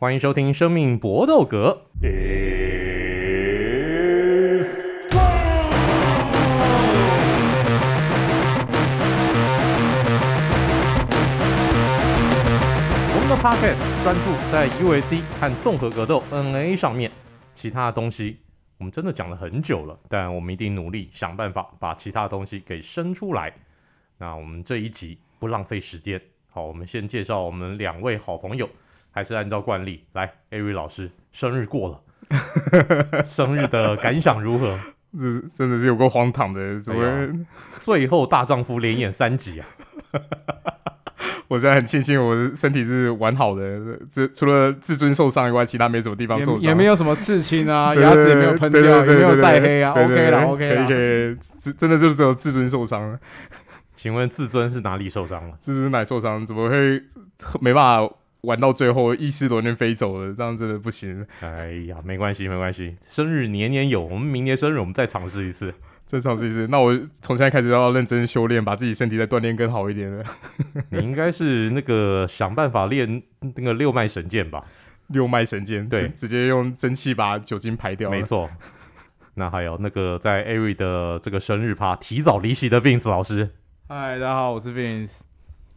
[0.00, 1.82] 欢迎收听《生命搏斗格》。
[13.12, 17.12] 我们的 Podcast 专注在 UFC 和综合格斗 NA 上面，
[17.54, 18.38] 其他的东西
[18.78, 23.52] 我们真的讲了很久了，但我们一定努力想办法把其他的东西给生出来。
[24.16, 28.66] 那我们这一集不浪费时间，好，我们先介绍我们两位好朋友。
[29.10, 34.78] 还是按照惯例来，Ari 老师生日过了， 生日的感想如何？
[35.12, 37.28] 这真的是有够荒唐的，怎么、哎？
[37.82, 39.66] 最后大丈夫连演三集啊！
[41.48, 53.18] 我现在很庆幸我的身体是完好的，这除了自尊受伤以外，其他没什么地方受伤，也没有什么刺青啊，牙齿也没有喷掉，也没有晒黑啊，OK 了，OK 了，可以可以，真的就只有自尊受伤了。
[53.96, 55.56] 请问自尊是哪里受伤了？
[55.58, 56.46] 自尊哪受伤？
[56.46, 57.02] 怎么会
[57.60, 58.14] 没办法？
[58.42, 61.26] 玩到最后，意识都已经飞走了，这样真的不行。
[61.40, 65.74] 哎呀，没关系，没关系，生日年年有，我们明年生日我们再尝试一次，
[66.06, 66.66] 再尝试一次。
[66.68, 70.24] 那我从现在开始要认真修炼，把自己身体再锻炼更好一点了。
[70.90, 74.64] 你应该是那个想办法练那个六脉神剑吧？
[75.08, 78.10] 六脉神剑，对，直接用蒸汽把酒精排掉。
[78.10, 78.48] 没错。
[79.34, 83.48] 那还有那个在艾瑞的这个生日趴提早离席的 Vince 老师。
[83.88, 85.29] 嗨，大家好，我是 Vince。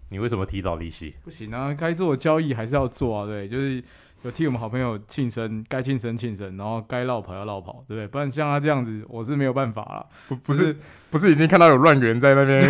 [0.10, 1.14] 你为什么提早离席？
[1.24, 3.26] 不行啊，该做的交易还是要做啊。
[3.26, 3.84] 对，就是
[4.22, 8.08] 有替我们好朋友庆生，该庆生庆生，然后该绕跑要绕跑，对不对？
[8.08, 10.06] 不然像他这样子，我是没有办法了。
[10.30, 10.76] 不，不是，
[11.10, 12.62] 不是已经看到有乱源在那边？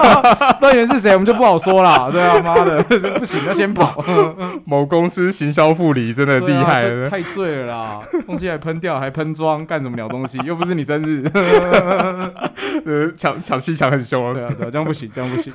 [0.62, 1.12] 乱源是谁？
[1.12, 2.10] 我们就不好说了。
[2.10, 4.02] 对啊，妈的，不行，要先跑。
[4.64, 8.02] 某公司行销副理真的厉害了，啊、太醉了啦！
[8.24, 10.38] 东西还喷掉，还喷装，干什么鸟东西？
[10.44, 11.22] 又不是你生日。
[12.86, 14.32] 呃，抢抢戏抢很凶啊！
[14.32, 15.52] 对啊，对啊，这样不行，这样不行。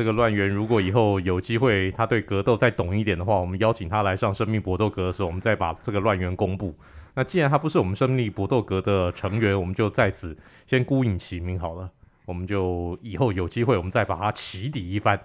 [0.00, 6.74] 这个乱源，如果以后有机会，他对格斗再懂一点的话，我们邀请他来上生命搏斗格的时候，我们再把这个乱源公布。
[7.16, 10.34] 那既然他不是我们生命搏斗格的成员，我们就在此
[10.66, 11.90] 先孤影其名好了。
[12.24, 15.20] 我们就以后有机会，我们再把他起底一番。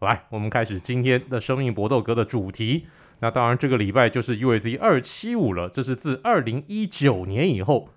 [0.00, 2.86] 来，我们开始今天的生命搏斗格的主题。
[3.20, 7.90] 那当然，这个礼拜就是 UFC 二七五了，这是自二零一九年以后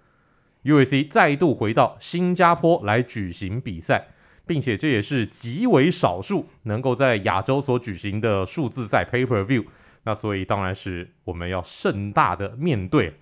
[0.63, 4.09] ，UFC 再度回到新加坡来举行比赛。
[4.49, 9.65] 并且这也是极为少数能够在亚洲所举行的数字赛 Pay Per View，
[10.05, 13.13] 那所以当然是我们要盛大的面对。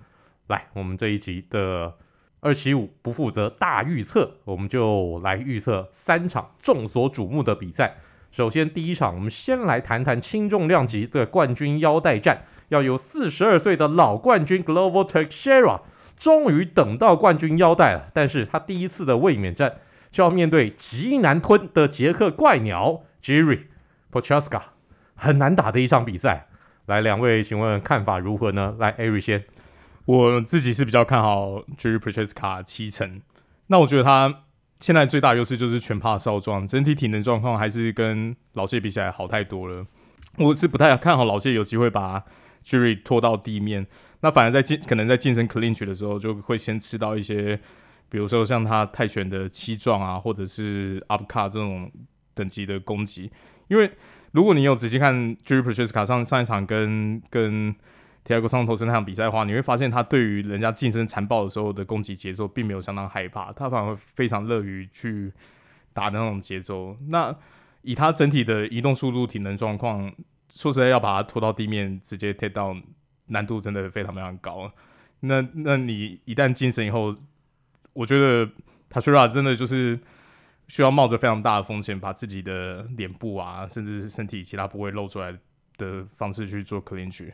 [0.47, 1.93] 来，我们这一集的
[2.39, 7.97] 二七五不负责大预测，我们就来预测三场众所瞩目的比赛。
[8.31, 15.81] 首先第一场，我们先来谈谈轻重量级的冠军腰带战，要由四十二岁的老冠军 Glover Teixeira
[16.15, 19.79] 终于等到冠军腰带了，但是他第一次的卫冕战。
[20.17, 23.65] 就要面对极难吞的捷克怪鸟 Jiri
[24.11, 24.61] Prochazka，
[25.13, 26.47] 很难打的一场比赛。
[26.87, 28.75] 来，两位，请问看法如何呢？
[28.79, 29.45] 来，Ari 先。
[30.05, 33.21] 我自己是比较看好 Jiri Prochazka 七成。
[33.67, 34.45] 那我觉得他
[34.79, 39.85] 现在最大优势就是全趴少壮，整体体能状况还是跟老谢比起来好太多了。
[40.39, 42.23] 我是不太看好老谢有机会把
[42.65, 43.85] Jiri 拖到地面。
[44.21, 47.59] 那反而在进可能在进行 clinch 的时候，就会先吃到一些。
[48.09, 51.91] 比如说像他泰拳的七撞啊，或者是 uppercut 这种
[52.33, 53.31] 等级的攻击，
[53.67, 53.91] 因为
[54.31, 57.75] 如果你有仔细看 Jiri Prochazka 上上一场跟跟
[58.25, 65.31] Tiago Santos 那场比赛的话，你会发现他对于人家近身残暴的时候的攻击节奏并没有相当害怕，他反而会非常乐于去
[65.93, 66.97] 打那种节奏。
[67.07, 67.33] 那
[67.83, 70.11] 以他整体的移动速度、体能状况，
[70.51, 72.83] 说实在要把他拖到地面直接 take down，
[73.27, 74.69] 难度真的非常非常高。
[75.21, 77.15] 那那你一旦近身以后，
[77.97, 78.47] 我觉得
[78.91, 79.99] Teixeira 真的就是
[80.67, 85.35] 需要冒着非常大的风险，把自己的脸部啊，甚至是身体其他部位露出来
[85.77, 87.27] 的方式去做 clinch。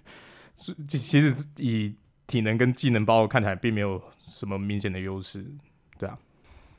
[0.56, 1.94] 是，其实以
[2.28, 5.46] 体能跟技能包看起来，并没有什么明显的优势。
[6.00, 6.18] 对啊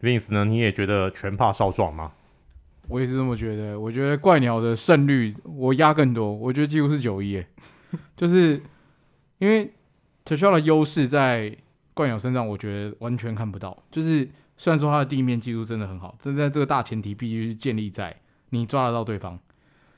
[0.00, 0.46] ，Vince 呢？
[0.46, 2.10] 你也觉得全怕少壮吗？
[2.88, 3.78] 我也是这么觉得。
[3.78, 7.44] 我觉得怪鸟的胜率我压更多，我觉得几乎是九一，
[8.16, 8.62] 就是
[9.36, 9.70] 因为
[10.24, 11.54] Teixeira 的优势在。
[11.94, 13.82] 怪鸟身上，我觉得完全看不到。
[13.90, 18.14] 就是虽然说他的地面技术真的很好，但在这个大前提必须是建立在
[18.50, 19.38] 你抓得到对方。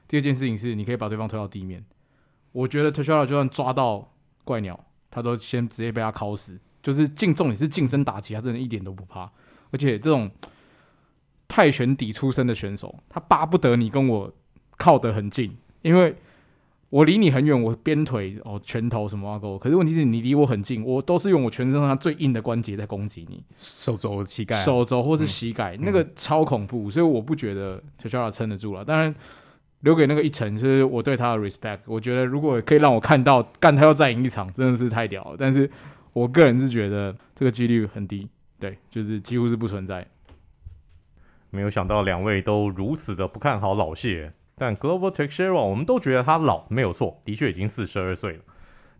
[0.06, 1.84] 第二件事情是，你可以把对方推到地面。
[2.52, 4.12] 我觉得推销就算抓到
[4.44, 4.78] 怪鸟，
[5.10, 6.60] 他都先直接被他敲死。
[6.82, 9.30] 就是净重也是近身打击，他真的一点都不怕。
[9.70, 10.30] 而且这种
[11.48, 14.32] 泰拳底出身的选手，他巴不得你跟我
[14.76, 16.14] 靠得很近，因为。
[16.88, 28.84] 我离你很远，我鞭腿哦，拳头什么挖沟，可是问题是你离我很近，我都是用我全身上最硬的关节在攻击你，手肘、膝盖、手肘或是膝盖，嗯、那个超恐怖，所以我不觉得 Teixeira 撑得住了。
[28.84, 29.12] 当然，
[29.80, 31.80] 留给那个一层，就是我对他的 respect。
[31.86, 35.36] 我觉得如果可以让我看到干他要再赢一场，真的是太屌了。
[35.38, 35.68] 但是
[36.12, 38.28] 我个人是觉得这个几率很低，
[38.60, 40.06] 对，就是几乎是不存在。
[41.50, 48.40] 没有想到两位都如此的不看好老谢，但 Glover Teixeira 我们都觉得他老没有错，的确已经四十二岁了。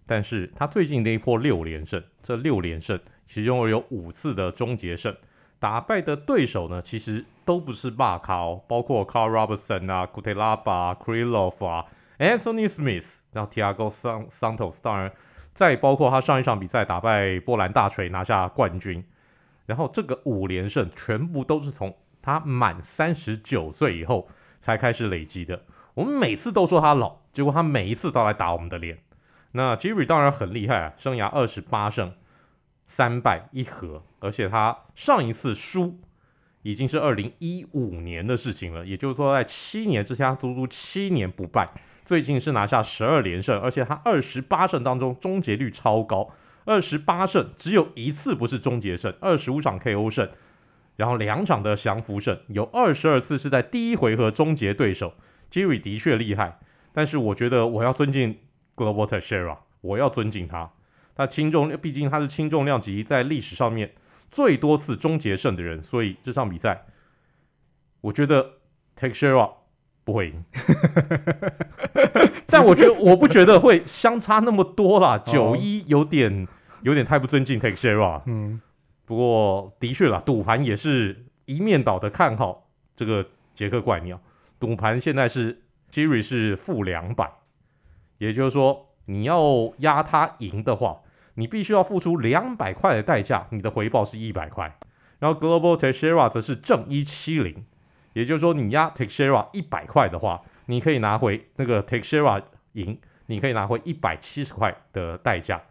[0.04, 5.16] 但是他最近那一波六连胜，这六连胜其中有五次的终结胜，
[5.58, 11.86] 打败的对手呢，其实都不是霸咖哦，包括 Carl Robertson 啊、Cutelaba 啊、Krylov 啊、
[12.18, 13.90] Anthony Smith，然后 Tiago
[14.30, 15.10] Santos，当然
[15.54, 19.02] 再包括他上一场比赛打败波兰大锤拿下冠军，
[19.64, 24.28] 然后这个五连胜全部都是从他满三十九岁以后
[24.66, 25.62] 才开始累积的。
[25.94, 28.98] 我们每次都说他老，结果他每一次都来打我们的脸。
[29.52, 32.12] 那 Jerry 当然很厉害啊，生涯二十八胜
[32.88, 36.00] 三败一和，而且他上一次输
[36.62, 41.70] 已经是二零一五年的事情了，也就是说在七年之前足足七年不败，
[42.04, 46.28] 最近是拿下十二连胜，而且他二十八胜当中终结率超高，
[46.64, 50.28] 二十八胜只有一次不是终结胜，二十五场 KO 胜，
[50.96, 55.14] 然后两场的降服胜，有二十二次是在第一回合终结对手
[55.50, 56.58] ，Jerry 的确厉害，
[56.92, 58.38] 但是我觉得我要尊敬。
[58.76, 60.70] Glover Teixeira，我要尊敬他。
[61.14, 63.90] 他轻重，毕竟他是轻重量级在历史上面
[64.30, 66.84] 最多次终结胜的人，所以这场比赛，
[68.02, 68.46] 我觉得
[69.00, 69.50] Teixeira
[70.04, 70.44] 不会赢。
[72.48, 76.46] 但我觉得我不觉得会相差那么多啦， 九一有点
[76.82, 78.20] 有点太不尊敬 Teixeira。
[78.26, 78.60] 嗯，
[79.06, 84.20] 不过的确啦，赌盘也是一面倒的看好这个杰克怪鸟。
[84.60, 87.32] 赌盘现在是 Jerry 是负两百。
[88.18, 91.02] 也就是说，你要压他赢的话，
[91.34, 94.78] 你必须要付出两百块的代价，你的回报是一百块。
[95.18, 97.64] 然后 Global Teixeira 则是正一七零，
[98.14, 102.42] 也就是说，你压 Teixeira 一百块的话，你可以拿回那个 Teixeira
[102.72, 105.62] 赢，你可以拿回一百七十块的代价。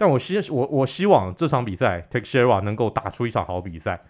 [0.00, 4.00] 但我希我我希望这场比赛 Teixeira 能够打出一场好比赛，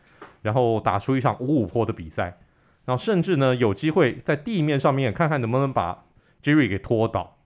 [0.43, 2.39] 然后打出一场五五坡的比赛，
[2.85, 6.05] 然后甚至呢有机会在地面上面看看能不能把
[6.45, 7.39] Jerry 给拖倒。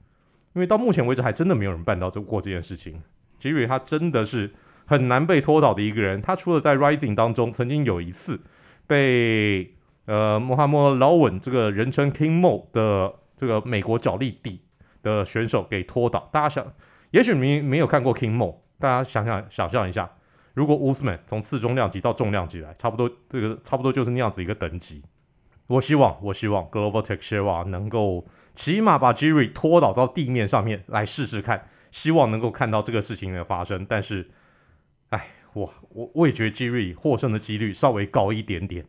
[0.52, 3.02] 因为到目前为止还真的没有人办到这过这件事情。
[3.41, 4.52] Jerry 他真的是
[4.85, 6.20] 很难被拖倒的一个人。
[6.20, 8.43] 他除了在 Rising 当中曾经有一次
[8.87, 9.75] 被
[10.05, 14.61] 呃穆罕默德劳文这个人称 King Mo 的这个美国角力帝
[15.02, 16.29] 的选手给拖倒。
[16.31, 16.67] 大家想，
[17.15, 20.11] 也许你没有看过 King Mo，大家想想想象一下，
[20.53, 25.01] 如果 Usman 从次重量级到重量级来，差不多这个差不多就是那样子一个等级。
[25.69, 28.27] 我希望我希望 Glover Teixeira 能够。
[28.57, 33.85] 起码把 Jerry 拖倒到地面上面来试试看，希望能够看到这个事情的发生。
[33.85, 34.31] 但是，
[35.09, 38.87] 哎，我我我也觉得 Jerry 获胜的几率稍微高一点点。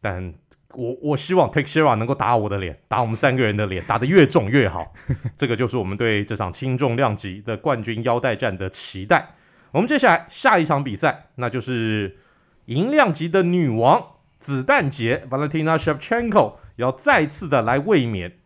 [0.00, 0.32] 但
[0.76, 4.92] 我我希望 Takeshira 能够打我的脸，打我们三个人的脸，打得越重越好。
[5.36, 9.34] 这个就是我们对这场轻重量级的冠军腰带战的期待。
[9.72, 12.18] 我们接下来下一场比赛，那就是
[12.66, 14.00] 银量级的女王
[14.38, 18.38] 子弹姐 Valentina Shevchenko 要再次的来卫冕。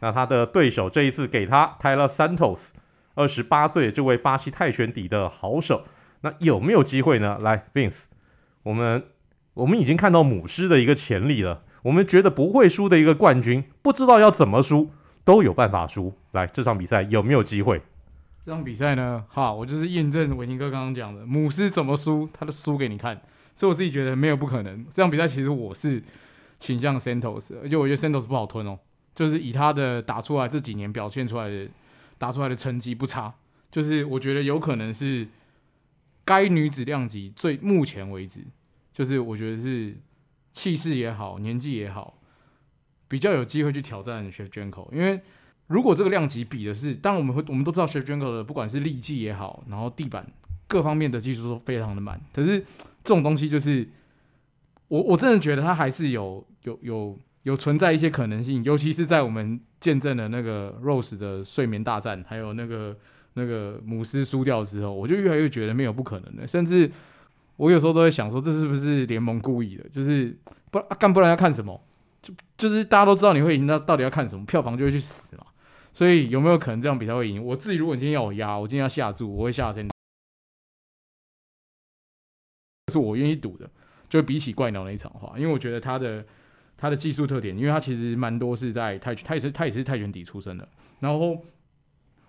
[0.00, 2.68] 那她的对手这一次给她 Tyler Santos，
[3.14, 5.84] 二十八岁这位巴西泰拳底的好手，
[6.20, 7.38] 那有没有机会呢？
[7.40, 8.04] 来，Vince，
[8.62, 9.04] 我们
[9.54, 14.90] 我们已经看到母狮的一个潜力了，我们觉得不会输的一个冠军，不知道要怎么输
[15.22, 16.12] 都有办法输。
[16.32, 17.80] 来，这场比赛有没有机会？
[18.44, 23.22] 这场比赛呢，哈，我就是验证伟霆哥刚刚讲的，母狮怎么输，他都输给你看。
[23.54, 24.84] 所以我自己觉得没有不可能。
[24.92, 26.02] 这场比赛其实我是
[26.58, 28.76] 倾向 Santos，而且我觉得 Santos 不好吞哦。
[29.14, 31.68] 就是以他的打出来这几年表现出来的
[32.18, 33.32] 打出来的成绩不差，
[33.70, 35.28] 就是我觉得有可能是
[36.24, 38.40] 该女子量级最目前为止，
[38.92, 39.96] 就是我觉得是
[40.56, 42.18] 气势也好，年纪也好，
[43.06, 44.90] 比较有机会去挑战 Shevchenko。
[44.92, 45.20] 因为
[45.66, 50.26] 如果这个量级比的是，当然我们会我们都知道 Shevchenko 的不管是力技也好，然后地板
[50.66, 52.60] 各方面的技术都非常的满，可是
[53.04, 53.86] 这种东西就是
[54.88, 57.18] 我我真的觉得他还是有有有。
[57.46, 62.96] 有存在一些可能性，尤其是在我们见证了那个 Rose 的睡眠大战，还有那个
[63.34, 66.44] 那个母狮输掉之后，我就越来越觉得没有不可能的。
[66.44, 66.90] 甚至
[67.56, 69.88] 我有时候都会想说，这是不是联盟故意的？
[69.88, 70.36] 就是
[70.70, 71.80] 不干、啊、不然要看什么？
[72.22, 74.44] 就就是大家都知道你会赢，那到底要看什么？
[74.46, 75.46] 票房就会去死嘛。
[75.92, 77.42] 所以有没有可能这样比赛会赢？
[77.44, 79.88] 我自己如果今天要我压，我今天要下注，我会下先，
[82.92, 83.68] 是我愿意赌的。
[84.08, 86.24] 就比起怪鸟那一场的话，因为我觉得他的。
[86.78, 90.68] 他的技术特点，因为他其实蛮多是在泰拳，他也是他也是泰拳底出身的。
[91.00, 91.42] 然后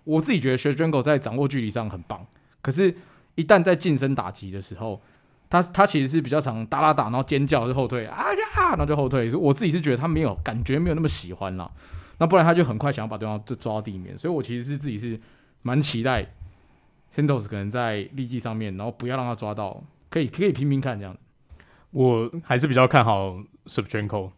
[0.04, 2.26] 我自己觉得 Shevchenko 在掌握距离上很棒，
[2.62, 2.96] 可是，
[3.34, 5.02] 一旦在近身打击的时候，
[5.50, 9.34] 他他其实是比较常打打打，然后尖叫就后退啊呀，然后就后退。
[9.34, 11.70] 我自己是觉得他没有感觉没有那么喜欢了，
[12.18, 14.16] 那不然他就很快想要把对方就抓到地面。
[14.18, 15.18] 所以我其实是自己是
[15.62, 16.26] 蛮期待
[17.14, 21.16] Santos 可能在力技上面，然后不要让他抓到，可以可以拼拼看这样。
[21.90, 24.30] 我还是比较看好 Shevchenko。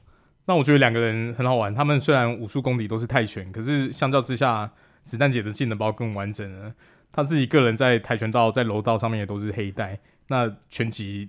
[0.46, 4.70] 那我觉得两个人很好玩，他们虽然武术功底都是泰拳，可是相较之下，
[5.02, 6.72] 子弹姐的技能包更完整了。
[7.12, 9.98] 他自己个人在跆拳道、在柔道上面也都是黑带。
[10.30, 11.28] 那拳击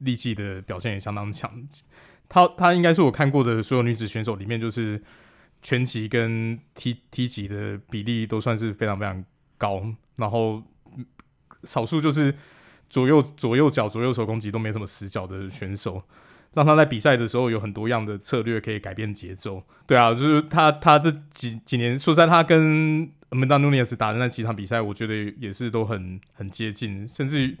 [0.00, 1.50] 力气的表现也相当强，
[2.28, 5.00] 她她应该是我看过的所有女子选手里面，就是
[5.62, 9.24] 拳击跟踢踢击的比例都算是非常非常
[9.56, 10.62] 高，然后
[11.62, 12.34] 少数就是
[12.88, 16.02] 左右左右脚左右手攻击都没什么死角的选手，
[16.54, 19.62] 让她在比赛的时候有很多样的策略可以改变节奏。
[19.86, 27.56] 对啊，就是她她这几几年，说实在，她跟 Amanda Nunes 打的那几场比赛，我觉得也是都很很接近，甚至于。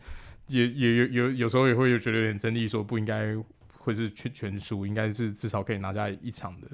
[0.50, 3.34] 也也有有有时候也会有觉得有点争议，说不应该
[3.78, 6.68] 会是全全输，应该是至少可以拿下一场的。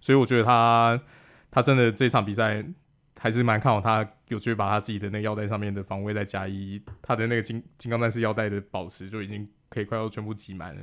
[0.00, 1.00] 所以我觉得他
[1.50, 2.64] 他真的这场比赛
[3.18, 10.80] 还是蛮看好他，有机会把他自己的那个腰带上面的防卫再加一，他的那个金金刚战士腰带的宝石就已经可以快要全部挤满了。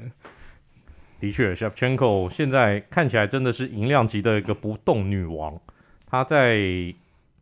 [1.19, 5.59] 的确，Shevchenko 现在看起来真的是银量级的一个不动女王。
[6.05, 6.95] 她在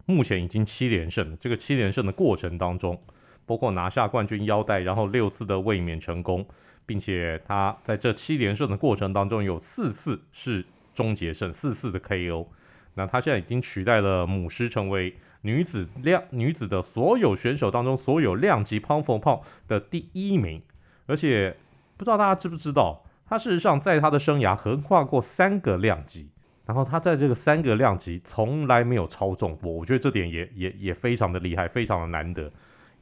[0.07, 2.99] 目前已经七连胜，这个七连胜的过程当中。
[3.47, 6.45] 包括拿下冠军腰带，然后六次的卫冕成功，
[6.85, 10.63] 并且他在这七连胜的过程当中有四次是
[10.93, 12.45] 终结胜，四次的 KO。
[12.93, 20.61] 那他现在已经取代了母狮，成为女子量女子的所有选手当中所有量级 pound for pound 的第一名。
[21.05, 21.55] 而且
[21.95, 26.29] 不知道大家知不知道，他事实上在他的生涯横跨过三个量级，
[26.65, 29.71] 然后他在这个三个量级从来没有超重过。
[29.71, 32.51] 我觉得这点也也也非常的厉害，非常的难得。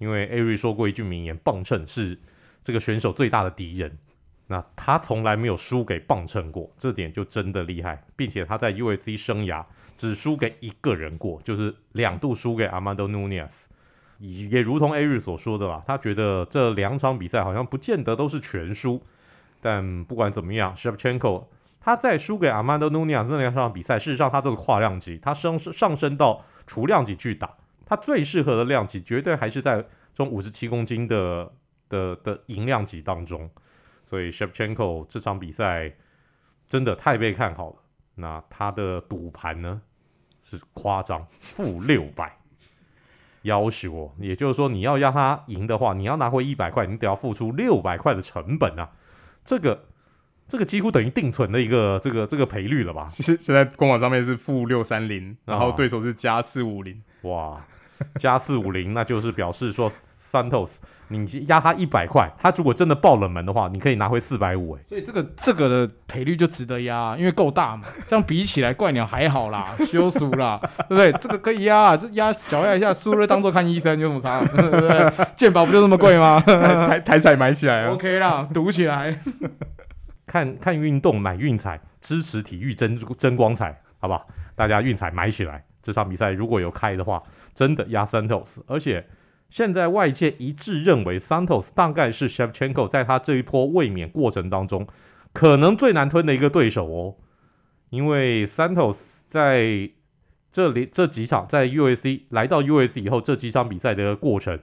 [0.06, 2.16] 因为艾瑞说过一句名言：“磅秤是
[2.64, 3.98] 这个选手最大的敌人。”
[4.48, 8.06] 那他从来没有输给磅秤过，这点就真的厉害。
[8.16, 9.66] 并且他在 UFC 生涯
[9.98, 13.64] 只输给一个人过，就是两度输给 Amanda Nunes。
[14.20, 19.02] 也如同艾瑞所说的吧，他觉得这两场比赛好像不见得都是全输。
[19.60, 21.46] 但不管怎么样，Shevchenko
[21.82, 27.56] 他在输给 Amanda Nunes 那两场比赛，事实上他都是跨量级，他升上升到除量级去打。
[27.86, 31.52] 他最适合的量级绝对还是在这种五十七公斤的
[31.88, 33.50] 的的银量级当中，
[34.06, 35.94] 所以 Shevchenko 这场比赛
[36.68, 37.76] 真的太被看好了。
[38.16, 39.82] 那他的赌盘呢
[40.42, 42.38] 是夸张，负六百，
[43.44, 48.90] 要求哦，也就是说你要让他赢的话，你要拿回一百块，你得要付出六百块的成本啊，
[49.44, 49.86] 这个
[50.48, 53.06] 这个几乎等于定存的一个这个这个赔率了吧？
[53.12, 57.64] 其实现在官网上面是负六三零，然后对手是加四五零，哇。
[58.20, 60.78] 加四五零，那就是表示说 Santos，
[61.10, 64.76] 你压他一百块，他如果真的爆冷门的话，你可以拿回四百五。
[64.76, 67.84] 哎，所以这个这个的赔率就值得压，因为够大嘛。
[68.08, 70.60] 这样比起来，怪鸟还好啦， 休输啦，
[70.90, 71.12] 对不对？
[71.22, 74.44] 这个可以压，这压小压一下，输了当做看医生，有什么差？
[74.46, 75.26] 对不对？
[75.38, 76.40] 健保不就这么贵吗？
[76.42, 79.20] 台台彩买起来，OK 啦，赌起来。
[80.26, 84.28] 看看运动买运彩，支持体育争争光彩，好不好？
[84.56, 85.64] 大家运彩买起来。
[85.82, 87.22] 这场比赛如果有开的话，
[87.56, 89.08] 真的压 Santos，而且
[89.50, 94.86] 现在外界一致认为 Santos 大概是 Shevchenko 在他这一波卫冕过程当中
[95.34, 97.16] 可能最难吞的一个对手哦，
[97.90, 98.98] 因为 Santos
[99.28, 99.90] 在
[100.52, 104.60] 这里这几场在 U S C 来到 U S C 以后这几场比赛的一个过程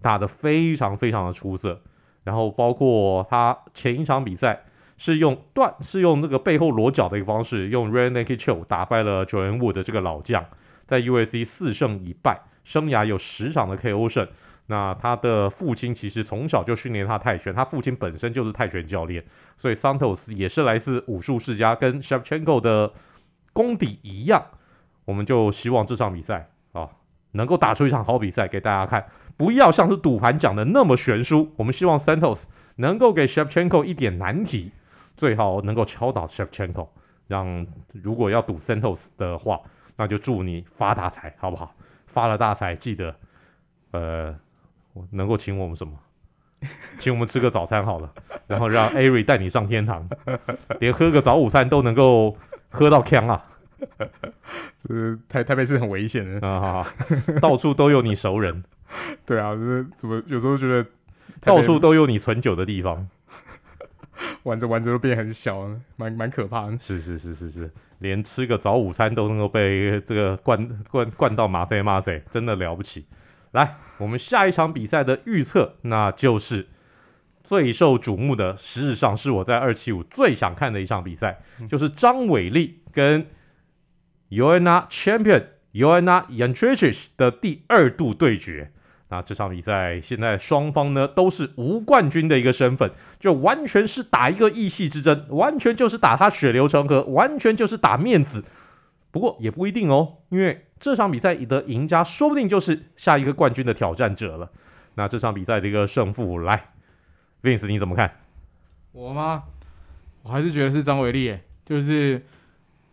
[0.00, 1.80] 打得非常非常的出色，
[2.22, 4.66] 然后包括他前一场比赛。
[4.96, 10.46] 是用断，是用那个背后裸绞的一个方式，用 Rear Naked Choke 打败了 John Wood 的这个老将，
[10.94, 14.28] 在 UFC 四胜一败，生涯有十场的 KO 胜。
[14.66, 19.24] 那他的父亲其实从小就训练他泰拳，他父亲本身就是泰拳教练，
[19.58, 22.92] 所以 Santos 也是来自武术世家，跟 Shevchenko 的
[23.52, 24.40] 功底一样。
[25.04, 26.88] 我们就希望这场比赛啊，
[27.32, 29.04] 能够打出一场好比赛给大家看，
[29.36, 31.52] 不要像是赌盘讲的那么悬殊。
[31.56, 32.44] 我们希望 Santos
[32.76, 34.70] 能够给 Shevchenko 一点难题。
[35.16, 36.88] 最好能够敲倒 Shevchenko，
[37.28, 39.60] 让如果要赌 Santos 的话，
[39.96, 41.74] 那就祝你发大财，好不好？
[42.06, 43.14] 发了大财，记得
[43.90, 44.34] 呃，
[45.10, 45.92] 能够请我们什么？
[46.98, 48.10] 请我们吃个早餐好了，
[48.46, 50.08] 然后让艾瑞带你上天堂，
[50.80, 52.36] 连喝个早午餐都能够
[52.70, 53.44] 喝到锵啊！
[54.88, 56.86] 呃，台台北是很危险的啊，
[57.42, 58.64] 到处都有你熟人。
[59.26, 60.86] 对啊，就是怎么有时候觉得
[61.40, 63.08] 到处都有你存酒的地方。
[64.44, 66.78] 玩着玩着都变很小了，蛮蛮可怕的。
[66.80, 73.06] 是是是是是，连吃个早午餐都能够被这个灌灌灌到马赛马赛，真的了不起。
[73.52, 76.66] 来，我们下一场比赛的预测，那就是
[77.42, 83.26] 最受瞩目的，事实上是我在二七五最想看的一场比赛，嗯、就是张伟丽跟
[84.30, 88.72] Joanna Champion Joanna Jędrzejczyk 的第二度对决。
[89.14, 92.90] 那这场比赛现在双方呢都是无冠军的一个身份，
[93.20, 98.42] 就完全是打一个义气之争，完全就是打他血流成河，完全就是打面子。
[99.12, 104.50] 不过也不一定哦，因为这场比赛的赢家说不定就是下一个冠军的挑战者了。
[104.96, 106.70] 那这场比赛的一个胜负，来
[107.44, 108.10] ，Vince 你怎么看？
[108.90, 109.44] 我吗？
[110.24, 112.20] 我还是觉得是张伟丽，就是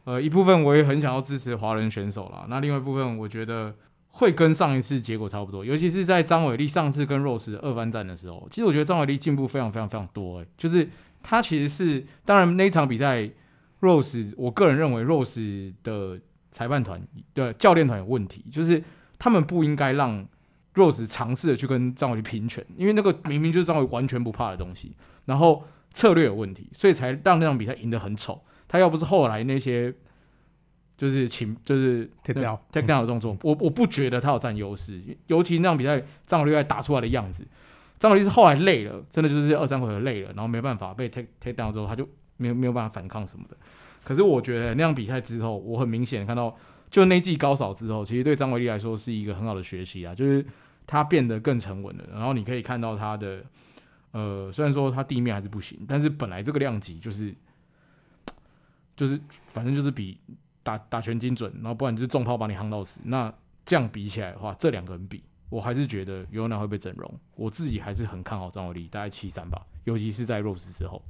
[0.04, 2.46] 呃一部分我也很想要支持华人选手啦。
[2.48, 3.74] 那另外一部分我觉得。
[4.14, 10.44] 会跟上一次结果差不多，尤其是在张伟丽上次跟 Rose 二番战的时候，其实我觉得张伟丽进步非常非常非常多，欸。
[10.44, 10.88] 哎，就是
[11.24, 13.30] 他其实是，当然那一场比赛
[13.80, 16.20] ，Rose，我个人认为 Rose 的
[16.52, 17.02] 裁判团
[17.34, 18.84] 的教练团有问题，就是
[19.18, 20.28] 他们不应该让
[20.76, 25.64] Rose 尝试的去跟张伟丽平拳，因为那个明明就是张伟完全不怕的东西，然后
[25.94, 28.44] 策略有问题，所以才让那场比赛赢得很丑。
[28.68, 29.94] 他要不是后来那些。
[31.02, 37.44] 就是请，就是 take down，take down 的动作，我我不觉得他有占优势，尤其那场比赛张伟丽打出来的样子，
[38.00, 43.58] 张伟丽是后来累了，真的就是二三回合累了，然后没办法被 take take down 之后，他就没有没有办法反抗什么的。
[44.04, 46.56] 可是我觉得那场比赛之后，我很明显看到，
[46.92, 50.46] 就那季高扫之后，其实对张伟丽来说是一个很好的学习啊，就是
[50.86, 52.04] 他变得更沉稳了。
[52.12, 53.44] 然后你可以看到他的，
[54.12, 57.34] 呃，虽然说他地面还是不行，但是本来这个量级就是，
[58.96, 60.16] 就是反正就是比。
[60.64, 63.02] 打打拳精准，然后不然就是重炮把你夯到死。
[63.04, 63.34] 那
[63.66, 67.20] 这样比起来的话，这两个人比，我还是觉得尤安娜会被整容。
[67.36, 71.04] 我自己还是很看好张伟丽，大概七三吧，尤其是在 Rose 之后。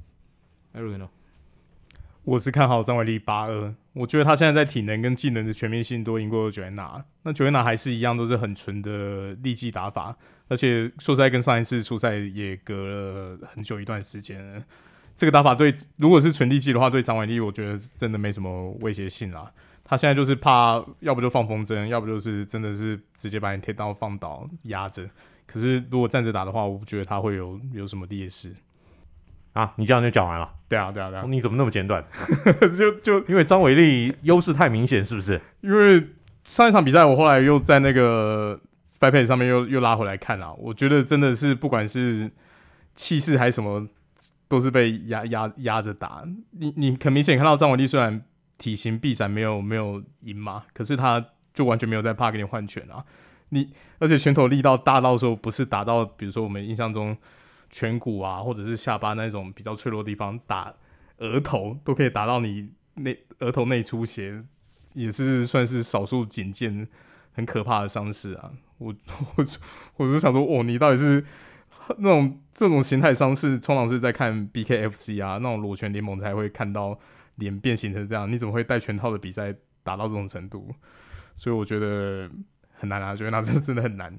[0.72, 1.08] 艾瑞呢？
[2.24, 3.74] 我是看好张伟丽八二。
[3.94, 7.04] 我觉得他现在在体能跟技能的全面性都赢过尤安娜。
[7.24, 10.16] 那尤安娜还是一样，都是很纯的力技打法，
[10.48, 14.64] 而且说实在，跟上一次出赛也隔了很久一段时间。
[15.16, 19.50] 这个打法对，如果是纯力技的话，对张伟丽我觉得真的没什么威胁性啦。
[19.84, 25.06] 他现在就是怕，要不就放风筝，要不就是真的是直接把你贴到放倒压着。
[25.46, 28.50] 可是如果站着打的话，我不觉得他会有有什么劣势
[29.52, 29.72] 啊。
[29.76, 30.50] 你这样就讲完了？
[30.66, 31.24] 对啊，对啊，对啊。
[31.28, 32.02] 你怎么那么简短？
[32.76, 35.38] 就就因为张伟丽优势太明显，是不是？
[35.60, 36.02] 因为
[36.44, 38.58] 上一场比赛我后来又在那个
[38.98, 42.30] Pass 上面又又拉回来看了，我觉得真的是不管是
[42.94, 43.86] 气势还是什么。
[44.52, 48.22] 都是被压压压着打，你你很明显看到张文丽虽然
[48.58, 53.02] 体型臂展没有没有赢嘛，可是他就完全没有在怕给你换拳啊，
[53.48, 57.16] 你而且拳头力道大到时候不是打到比如说我们印象中
[57.72, 60.70] 颧骨啊或者是下巴那种比较脆弱的地方，打
[61.16, 64.44] 额头都可以打到你内额头内出血，
[64.92, 66.86] 也是算是少数仅见
[67.32, 68.94] 很可怕的伤势啊，我
[69.36, 69.46] 我
[69.96, 71.24] 我就想说哦，你到底是？
[71.98, 76.98] 那种这种形态伤是，通常是在看 BKFC 啊，那种裸拳联盟才会看到
[77.36, 78.30] 脸变形成这样。
[78.30, 80.74] 你怎么会戴拳套的比赛打到这种程度？
[81.36, 82.30] 所以我觉得
[82.74, 84.16] 很难啊，觉得那真的真的很难。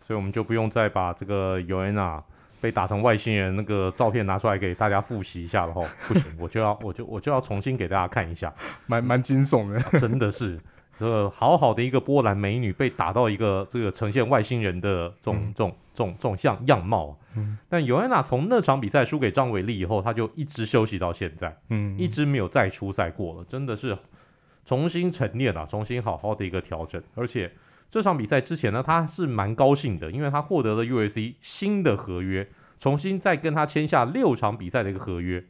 [0.00, 2.22] 所以我们就不用再把这个尤安娜
[2.60, 5.82] 被打成外星人那个照片拿出来给大家复习一下了哈。
[6.06, 8.52] 不行，我就要我就我就要重新给大家看一下，
[8.86, 10.60] 蛮蛮惊悚的，啊，真的是。
[10.98, 23.98] 这个好好的一个波兰美女被打到一个这个呈现外星人的这种、嗯、这种这种这种像样貌，嗯，但尤安娜从那场比赛输给张伟丽以后，她就一直休息到现在，嗯，一直没有再出赛过了，真的是
[24.64, 27.02] 重新沉淀啊，重新好好的一个调整。
[27.14, 27.52] 而且
[27.90, 35.44] 这场比赛之前呢，她是蛮高兴的，因为她获得了 UFC 新的合约，重新再跟她签下六场比赛的一个合约。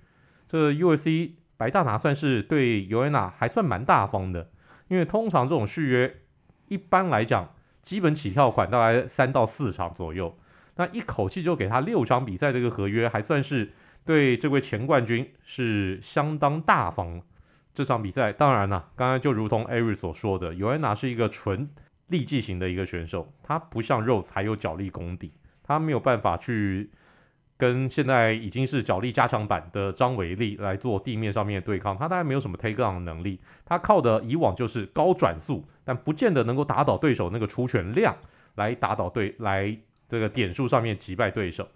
[0.49, 4.49] 这个 UFC 白大拿算是对尤安娜还算蛮大方的。
[4.89, 6.21] 因为通常这种续约，
[6.69, 10.37] 一般来讲，基本起跳款大概三到四场左右，
[10.77, 13.73] 那一口气就给他六场比赛的一个合约，还算是
[14.05, 17.23] 对这位前冠军是相当大方。
[17.73, 21.69] 这场比赛当然了，刚刚就如同艾瑞所说的，尤安娜是一个纯
[22.07, 26.91] 力技型的一个选手，他不像肉才有脚力功底，他没有办法去。
[27.65, 38.15] 跟现在已经是脚力加强版的张伟丽来做地面上面的对抗，他大概没有什么 take down 的能力，他靠的以往就是高转速，但不见得能够打倒对手那个出拳量
[38.57, 39.75] 来打倒对来
[40.11, 41.67] 这个点数上面击败对手。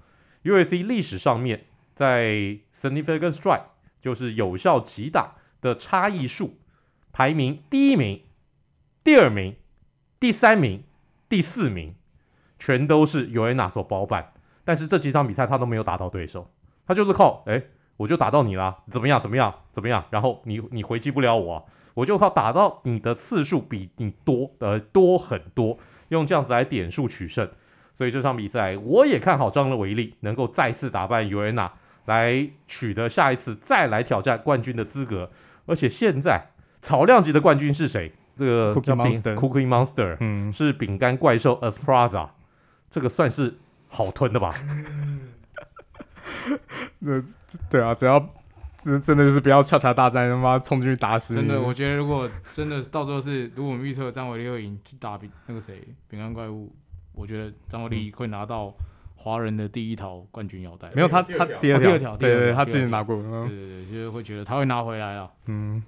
[0.45, 3.63] UFC 历史上面在 significant strike
[4.03, 6.59] 就是有效击打的差异数
[7.13, 8.21] 排名第一名、
[9.03, 9.57] 第二名、
[10.21, 10.85] 第三名、
[11.31, 11.95] 第四名，
[12.59, 14.35] 全都是尤安娜所包办。
[14.69, 16.47] 但是这几场比赛他都没有打到对手，
[16.87, 17.63] 他就是靠哎，
[17.97, 19.19] 我就打到你啦，怎么样？
[19.19, 19.55] 怎么样？
[19.73, 20.05] 怎么样？
[20.11, 25.79] 然后你你回击不了我，我就靠打到你的次数比你多呃多很多，
[26.11, 27.49] 用这样子来点数取胜。
[27.95, 31.73] 所以这场比赛我也看好张维利能够再次打败尤安娜，
[32.05, 35.31] 来取得下一次再来挑战冠军的资格。
[35.65, 36.51] 而且现在
[36.83, 38.13] 草量级的冠军是谁？
[38.37, 42.29] 这个 Cookie Monster, Cookie Monster，嗯，是饼干怪兽 Aspraza，
[42.91, 43.57] 这个算是
[43.89, 44.55] 好吞的吧？
[47.01, 47.23] 那
[47.71, 48.19] 对啊，只要
[48.79, 51.41] 真真的就是不要恰恰大战，他妈冲进去打死你。
[51.41, 56.73] 真的，我觉得如果真的到时候是，如果我们预测张伟丽会赢去打比那个谁饼干怪物，
[57.13, 58.73] 我觉得张伟丽会拿到
[59.17, 60.91] 华人的第一套冠军腰带。
[60.95, 63.17] 没有他，他第二条，对对，他自己拿过。
[63.17, 65.29] 对对对，就是会觉得他会拿回来啊。
[65.47, 65.83] 嗯。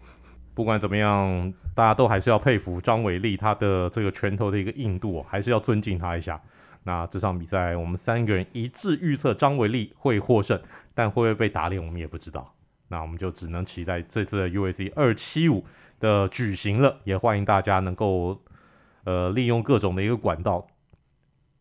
[0.52, 6.38] 不管怎么样，大家都还是要佩服张伟丽他的这个拳头的一个硬度，还是要尊敬他一下。
[6.84, 10.60] 那这场比赛我们三个人一致预测张伟丽会获胜，
[10.94, 12.54] 但会不会被打脸我们也不知道。
[12.88, 15.64] 那我们就只能期待这次的 UFC 二七五
[15.98, 18.42] 的举行了，也欢迎大家能够
[19.04, 20.66] 呃利用各种的一个管道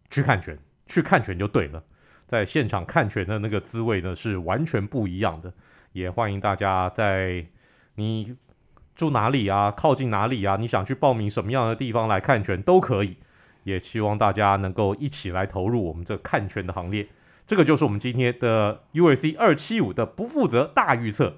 [0.10, 1.84] 去看拳，去看拳就对了，
[2.28, 5.54] 在现场看拳的那个滋味呢是完全不一样的。
[5.92, 7.46] 也欢迎大家在
[7.96, 8.36] 你。
[8.96, 9.72] 住哪里啊？
[9.72, 10.58] 靠近哪里啊？
[10.58, 13.16] 你想去报名什么样的地方来看拳都可以，
[13.70, 17.08] 也希望大家能够一起来投入我们这看拳的行列。
[17.46, 21.36] 这个就是我们今天的 U S C 二七五的不负责大预测。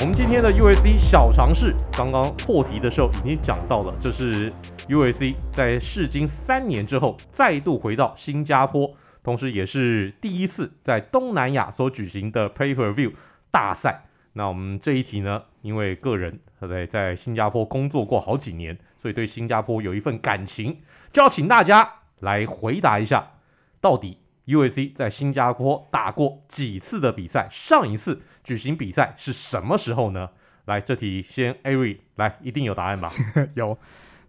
[0.00, 4.50] 我们今天的 U S C 小尝试，刚刚破题的时候已经讲到了，这是。
[4.88, 13.12] U S C 在试金三年之后再度回到新加坡，同时也是第一次在东南亚所举行的 Pay-Per-View
[13.50, 14.06] 大赛。
[14.34, 20.80] 那我们这一题呢，因为个人在在新加坡工作过好几年，所以对新加坡有一份感情，
[21.12, 21.88] 就要请大家
[22.20, 23.32] 来回答一下，
[23.80, 27.48] 到底 UAC 在新加坡打过几次的比赛？
[27.50, 30.30] 上一次举行比赛是什么时候呢？
[30.64, 33.12] 来，这题先 Ari 来，一定有答案吧？
[33.54, 33.76] 有。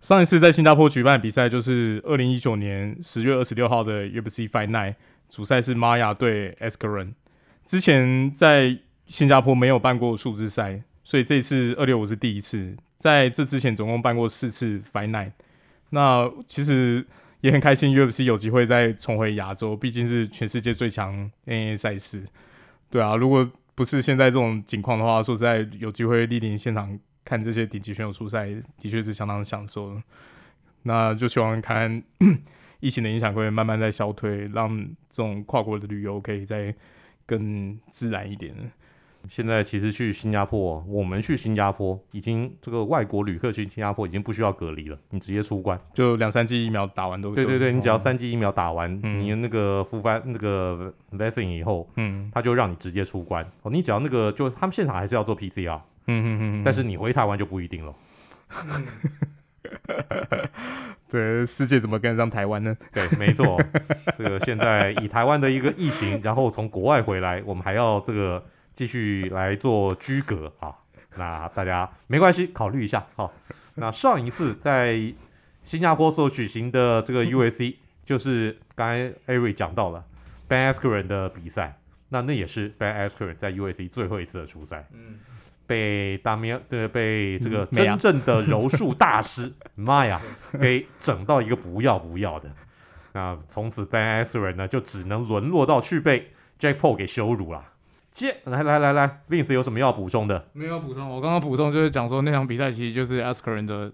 [0.03, 4.95] 上一次在新加坡举办比赛就是二零一九年十月二十六号的 UFC Fight Night，
[5.29, 7.13] 主赛是玛雅对 Askren。
[7.65, 12.75] 之前在新加坡没有办过数字赛，所以这次二六五是第一次。
[12.97, 15.31] 在这之前总共办过四次 Fight Night。
[15.91, 17.05] 那其实
[17.39, 22.25] 也很开心，UFC 有机会再重回亚洲，毕竟是全世界最强 N A 赛事。
[22.89, 26.99] 对啊，如果不是现在这种情况的话，说实在有机会莅临现场。
[27.33, 28.45] 看这些顶级选手出赛，
[28.77, 29.99] 的确是相当享受。
[30.83, 32.03] 那就希望看
[32.79, 34.77] 疫情的影响会慢慢在消退，让
[35.11, 36.71] 这种跨国的旅游可以再
[37.25, 38.53] 更自然一点。
[39.27, 53.43] 现在其实去新加坡，我们去新加坡已经这个外国旅客去新加坡已经不需要隔离了，你直接出关，就两三剂疫苗打完都对对对，你只要三剂疫苗打完，嗯、你那个复发那个 vaccine 以后，嗯，他就让你直接出关。
[53.63, 55.79] 哦，你只要那个就他们现场还是要做 PCR。
[56.07, 57.93] 嗯嗯嗯，但是你回台湾就不一定了。
[61.09, 62.75] 对，世界怎么跟得上台湾呢？
[62.91, 63.61] 对，没错。
[64.17, 70.73] 这个现在以台湾的一个疫情，然后从国外回来，我们还要这个继续来做居隔啊。
[71.15, 73.05] 那大家没关系，考虑一下。
[73.15, 73.31] 好，
[73.75, 75.13] 那上一次在
[75.63, 80.03] 新加坡所举行的这个 UAC，就是刚才 Ari 讲到了
[80.47, 81.77] Ben Askren 的比赛，
[82.09, 84.87] 那那也是 Ben Askren 在 UAC 最后一次的出赛。
[84.91, 85.19] 嗯。
[85.65, 90.21] 被达米对被这个真正的柔术大师 妈呀
[90.59, 92.51] 给整到一个不要不要的，
[93.13, 97.63] 那从此 Ben Askren 呢就只能沦落到去被 Jake Paul 给羞辱了。
[98.11, 100.47] 接来来来来，Vince 有什么要补充的？
[100.53, 103.91] 没有补充，我刚刚补充就是讲说那场比赛其实就是 Askren 的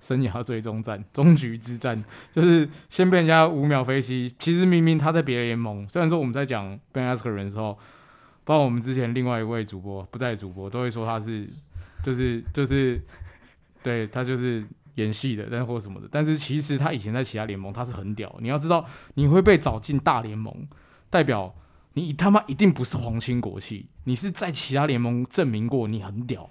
[0.00, 4.34] 生涯最终战、终局之战，就是先被人家五秒飞机。
[4.38, 7.78] 其实明明他在别的联盟，虽然说我们在讲 Ben Askren 的时候。
[8.44, 11.48] 包括我们之前另外一位主播不在主播都会说他是，
[12.02, 13.00] 就是就是，
[13.82, 16.08] 对他就是演戏的，但是或什么的。
[16.10, 18.34] 但是其实他以前在其他联盟他是很屌。
[18.40, 20.66] 你要知道，你会被找进大联盟，
[21.08, 21.54] 代表
[21.92, 26.50] 你他妈一定不是皇亲国戚，你是在其他联盟证明过你很屌。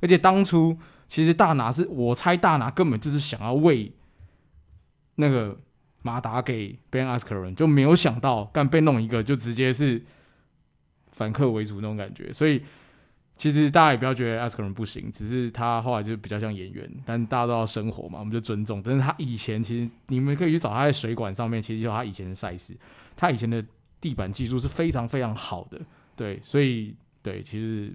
[0.00, 0.76] 而且当初
[1.08, 3.92] 其实大拿是我猜大拿根本就是想要为
[5.14, 5.56] 那个
[6.02, 10.04] 马达给 Ben Askren，就没有想到干被弄一个就直接是。
[11.20, 12.62] 反客为主那种感觉，所以
[13.36, 18.82] 其实大家也不要觉得 Askren 不行，只是他后来就比较像演员，但大家都要生活嘛，我们就尊重。
[18.82, 22.74] 但是他以前其实你们可以去找他在水管上面，其实就他以前的赛事，
[23.18, 23.62] 他以前的
[24.00, 25.78] 地板技术是非常非常好的，
[26.16, 27.92] 对，所以对，其实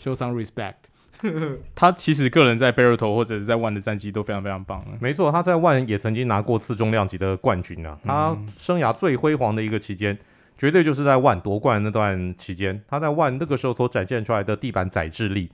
[0.00, 0.74] show some respect。
[1.74, 4.84] 他其实个人在 Bellator 或者是在 ONE 的战绩都非常非常棒。
[5.00, 10.16] 没错，他在 ONE 也曾经拿过次重量级的冠军啊，他生涯最辉煌的一个期间。
[10.56, 15.50] 绝对就是在 ONE 夺冠那段期间，他在 ONE 那个时候所展现出来的地板载智力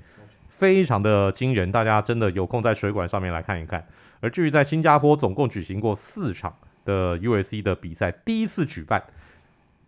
[0.48, 3.86] 非常的惊人，大家真的有空在水管上面来看一看。
[4.20, 9.02] 而至于在新加坡总共举行过四场的 USC 的比赛，第一次举办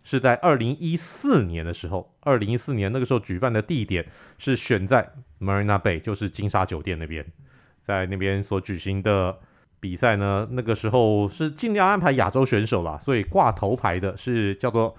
[0.03, 4.05] 是在二零一四年的时候，二零一四年那个时候举办的地点
[4.39, 5.07] 是选在
[5.39, 7.23] Marina Bay，就是金沙酒店那边，
[7.85, 9.37] 在那边所举行的。
[9.83, 14.95] 比赛呢，那个时候是尽量安排亚洲选手啦，所以挂头牌的是叫做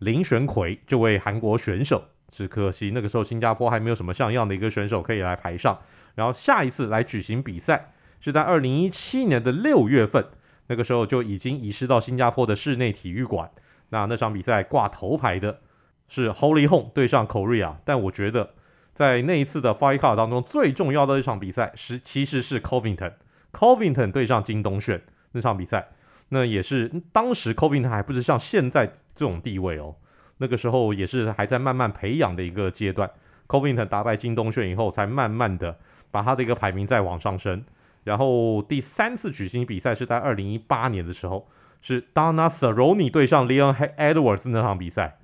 [0.00, 2.02] 林玄奎这位韩国选手。
[2.28, 5.78] 只可惜那个时候新加坡还没有什么像样的一个选手可以来排上。
[6.16, 10.26] 然后下一次来举行比赛是在二零一七年的六月份，
[10.66, 13.48] 那个时候就已经移师到新加坡的室内体育馆。
[13.90, 15.60] 那那场比赛挂头牌的
[16.08, 18.54] 是 Holy Home 对上 Korea，但我觉得
[18.92, 23.12] 在那一次的 Five Card 当中最重要的一场比赛是其实是 Covington。
[23.52, 25.88] Covington 对上金东炫那场比赛，
[26.28, 29.96] 那也是当时 Covington 还不是像现在这种地位哦，
[30.38, 33.10] 那个时候也是还在慢慢培养的一个阶段。
[33.48, 35.76] Covington 打败金东炫以后，才慢慢的
[36.10, 37.64] 把他的一个排名再往上升。
[38.04, 41.48] 然后第三次举行比赛是在二零一八年的时候，
[41.82, 45.18] 是 Dana Cerrone 对上 Leon Edwards 那场比赛，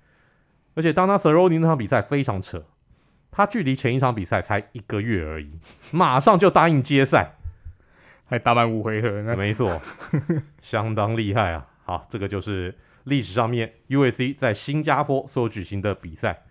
[0.75, 2.65] 而且 Dana Cerrone 那场比赛非常扯，
[3.31, 5.53] 他距离前一场比赛才一个月而已，
[5.93, 7.36] 马上就答应接赛。
[8.27, 9.81] 还打满五回合呢， 没错，
[10.61, 11.67] 相当厉害啊！
[11.85, 16.43] 好，这个就是历史上面 USC 在新加坡所举行的比赛，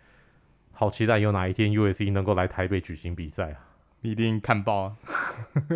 [0.72, 3.60] 好期待有哪一天 USC 能够来台北举行比赛啊！
[4.02, 4.96] 一定看爆啊！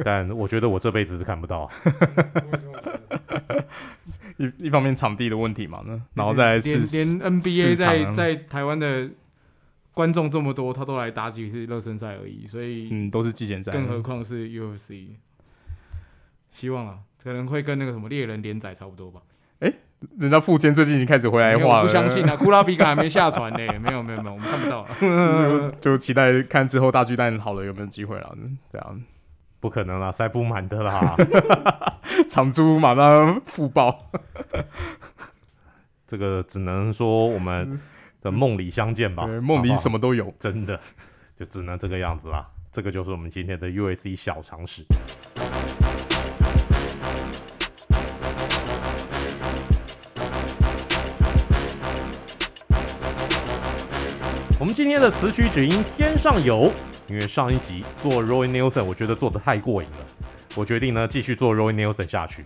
[0.06, 1.70] 但我觉得我这辈子是看不到。
[4.38, 9.10] 一一方面场地的问题嘛，那然后再连 NBA 在在台湾的
[9.94, 15.08] 观众这么多，他都来打几次热身赛而已，所以嗯，都是季前赛，更何况是 UFC。
[16.52, 19.22] 希望啊，可能会跟那个什么猎人连载差不多吧。
[19.60, 19.76] 哎、欸，
[20.18, 21.78] 人家富坚最近已经开始回来画了。
[21.78, 23.80] 我不相信啊，库拉皮卡还没下船呢。
[23.80, 24.88] 没有没有没有，我们看不到。
[25.82, 28.38] 就期待看之后大巨蛋好了有没有机会了。
[28.72, 29.04] 这样
[29.60, 31.16] 不可能啦，塞不满的啦。
[32.30, 34.10] 长租马上复爆。
[36.08, 37.80] 这个只能说我们
[38.22, 39.28] 的梦里相见吧。
[39.28, 40.80] 梦里什么都有，真的
[41.38, 42.48] 就只能这个样子啦。
[42.72, 44.84] 这个就是我们今天的 USC 小常识。
[54.70, 56.72] 们今天的词曲只因天上有，
[57.08, 60.06] 因为上一集做 Roy Nelson，我觉得做得太过瘾了，
[60.56, 62.46] 我决定呢继续做 Roy Nelson 下去。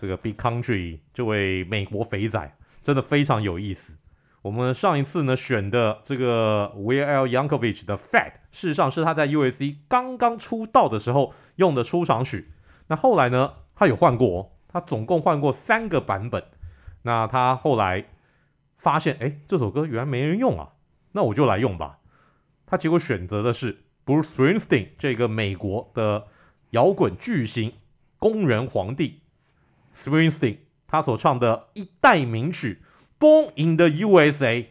[0.00, 3.96] 这个 Big Country 这位美国肥仔真的非常有意思。
[4.42, 12.52] 我们上一次呢选的这个 w e i l Yankovic 的 Fat，事实上是他在 USC 刚刚出道的时候用的出场曲。
[12.86, 16.44] 那后来呢，他有换过，他总共换过三个版本。
[17.02, 18.04] 那他后来
[18.78, 20.68] 发现，哎，这首歌原来没人用啊。
[21.16, 21.98] 那我就来用吧。
[22.66, 26.26] 他结果选择的是 Bruce Springsteen 这个美国的
[26.72, 27.72] 摇滚巨星、
[28.18, 29.22] 工人皇帝
[29.94, 32.82] Springsteen，他所唱的一代名曲
[33.18, 34.62] 《Born in the USA》。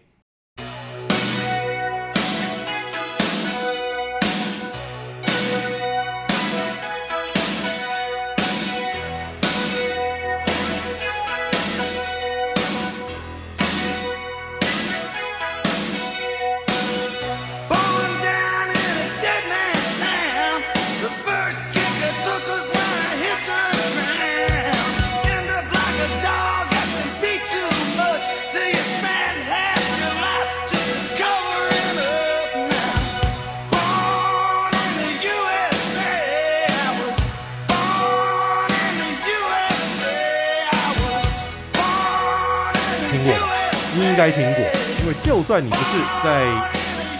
[45.61, 46.45] 你不是在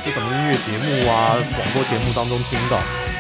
[0.04, 2.78] 这什么音乐节目啊、广播节目当中听到，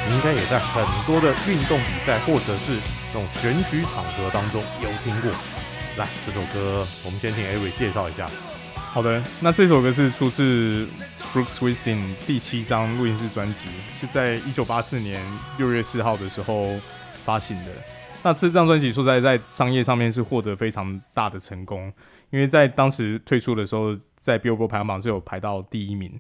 [0.08, 2.80] 你应该也在很多的运动比赛或者是
[3.12, 5.32] 这种选举场合当中有听过。
[5.98, 8.28] 来，这首歌我们先请 Eric 介绍一下。
[8.76, 10.88] 好的，那这首歌是出自
[11.34, 13.68] Bruce Springsteen 第七张录音室专辑，
[14.00, 15.22] 是在一九八四年
[15.58, 16.78] 六月四号的时候
[17.24, 17.72] 发行的。
[18.22, 21.92] 那这张专辑说在在商业上面是获得非常大的成功。
[22.32, 26.20] 因为在当时推出的时候，在 Billboard 排行榜是有排到第一名，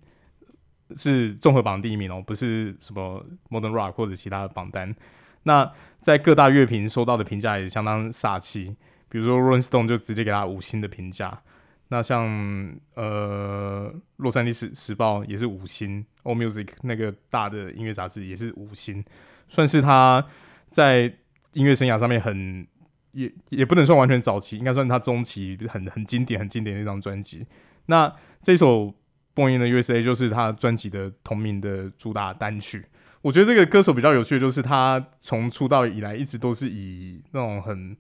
[0.96, 4.96] 是综合榜第一名哦，不是什么 Modern Rock 或者其他的榜单。
[5.41, 8.76] 那在各大乐评收到的评价也相当煞气，
[9.10, 11.41] 比如说 Rolling Stone 就直接给他五星的评价。
[11.88, 19.04] 那像呃洛杉矶时时报也是五星，All Music 那个大的音乐杂志也是五星，
[19.50, 20.24] 算是他
[20.70, 21.12] 在
[21.54, 22.68] 音乐生涯上面很。
[23.13, 27.46] 也也不能算完全早期，应该算他中期很很经典、很经典的一张专辑。
[27.88, 28.88] 那这首
[29.36, 32.86] 《Born in the USA》就是他专辑的同名的主打单曲。
[33.21, 37.98] 我觉得这个歌手比较有趣的就是他从出道以来一直都是以那种很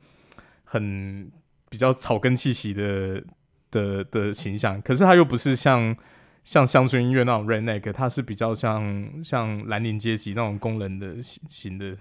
[0.63, 1.31] 很
[1.69, 3.23] 比较草根气息的
[3.71, 5.95] 的的形象，可是他又不是像
[6.43, 11.97] 像乡村音乐那种 redneck，他是比较像像蓝领阶级那种工人的型型的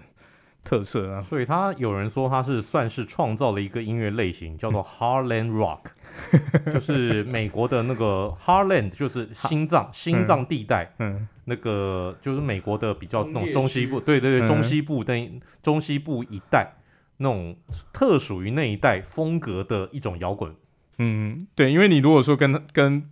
[0.65, 1.21] 特色啊。
[1.21, 5.83] 所以他有人说他是算是创造了一个音乐类型，叫做 Heartland Rock，
[6.73, 16.73] 就是美国的那个 Heartland，就是心脏心脏地带，嗯，那个就是美国的比较那种中西部，对对对，中西部那中西部一带
[17.17, 17.55] 那种
[17.93, 20.53] 特属于那一带风格的一种摇滚。
[20.97, 23.09] 嗯，对，因为你如果说跟跟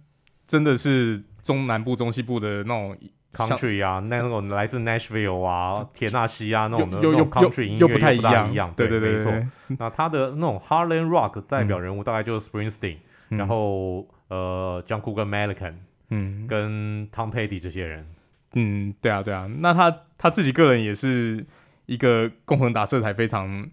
[0.47, 2.97] 真的是中南部、中西部的那种
[3.33, 9.31] country 啊，那那种来自 Nashville 啊、田纳西啊那种的又又 country 音乐又不太一样，对对对，没错。
[9.31, 12.97] 嗯、那他的那种 Heartland Rock 代表人物大概就是 Springsteen，、
[13.29, 15.75] 嗯、然后呃 John Cougar Mellencamp，
[16.09, 18.05] 嗯，跟 Tom Petty 这些人。
[18.53, 19.49] 嗯，对啊，对啊。
[19.59, 21.45] 那他他自己个人也是
[21.87, 23.69] 一个共和党色彩非常。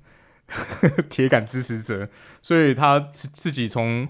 [1.08, 2.08] 铁杆支持者，
[2.42, 4.08] 所以他自自己从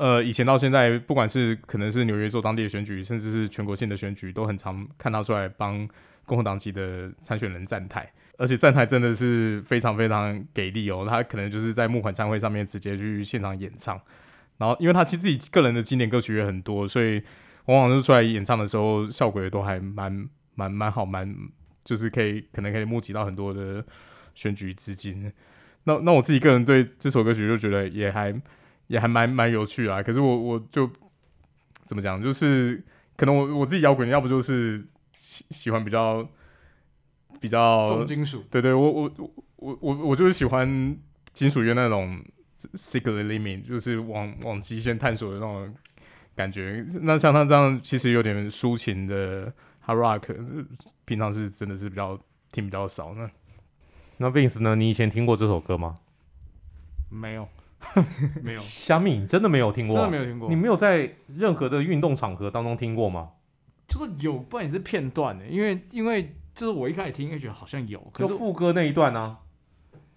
[0.00, 5.86] 呃以前到现在，不管是可能是纽约州当地的选举，甚至是全国性的选举，都很常看他出来帮
[6.24, 11.06] 共和党籍的参选人站台，而且站台真的是非常非常给力哦。
[11.06, 14.00] 他可能就是在募款餐会上面直接去现场演唱，
[14.58, 17.22] 然后因为他其实自己个人的经典歌曲也很多，所以
[17.66, 21.34] 往往就出来演唱的时候，效果也都还蛮蛮蛮好，蛮
[21.84, 23.84] 就是可以可能可以募集到很多的。
[24.32, 25.30] 选举资金，
[25.84, 28.32] 那那我自己个人对这首歌曲就觉得也还
[28.90, 30.02] 也还蛮蛮有趣啊。
[30.02, 30.90] 可是我我就
[31.84, 32.82] 怎么讲，就是
[33.16, 36.28] 可能我我自己摇滚，要不就是喜喜欢比较
[37.40, 38.44] 比较重金属。
[38.50, 39.12] 对对，我我
[39.56, 40.66] 我我我就是喜欢
[41.32, 42.20] 金属乐那种
[42.58, 45.72] the limit，就是往往极限探索的那种
[46.34, 46.84] 感觉。
[47.02, 49.46] 那像他这样，其实有点抒情的
[49.86, 50.66] hard rock，
[51.04, 52.18] 平常是真的是比较
[52.50, 53.30] 听比较少那。
[54.18, 54.74] 那 Vince 呢？
[54.74, 55.96] 你以前听过这首歌吗？
[57.08, 57.48] 没有，
[58.42, 58.60] 没有。
[58.60, 59.96] 虾米，你真的没有听过？
[59.96, 60.48] 真的没有听过。
[60.48, 63.30] 你没有在任何的运动场合当中听过吗？
[63.88, 65.46] 就是有，不然也是片段的。
[65.46, 69.38] 因为，因为就是我一开始听，觉得好像有，可是副歌那一段呢、啊？